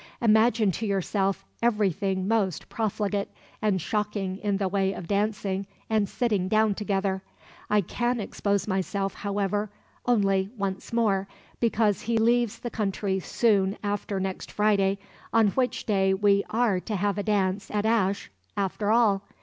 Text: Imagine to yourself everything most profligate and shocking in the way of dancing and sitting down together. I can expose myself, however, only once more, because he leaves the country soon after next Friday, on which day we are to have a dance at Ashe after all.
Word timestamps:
Imagine 0.19 0.71
to 0.71 0.87
yourself 0.87 1.45
everything 1.61 2.27
most 2.27 2.69
profligate 2.69 3.29
and 3.61 3.79
shocking 3.79 4.37
in 4.39 4.57
the 4.57 4.67
way 4.67 4.93
of 4.93 5.07
dancing 5.07 5.67
and 5.91 6.09
sitting 6.09 6.47
down 6.47 6.73
together. 6.73 7.21
I 7.69 7.81
can 7.81 8.19
expose 8.19 8.67
myself, 8.67 9.13
however, 9.13 9.69
only 10.07 10.49
once 10.57 10.91
more, 10.91 11.27
because 11.59 12.01
he 12.01 12.17
leaves 12.17 12.57
the 12.61 12.71
country 12.71 13.19
soon 13.19 13.77
after 13.83 14.19
next 14.19 14.51
Friday, 14.51 14.97
on 15.31 15.49
which 15.49 15.85
day 15.85 16.15
we 16.15 16.43
are 16.49 16.79
to 16.79 16.95
have 16.95 17.19
a 17.19 17.21
dance 17.21 17.69
at 17.69 17.85
Ashe 17.85 18.31
after 18.57 18.89
all. 18.91 19.21